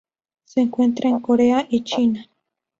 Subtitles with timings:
[0.45, 2.27] Se encuentra en Corea y China.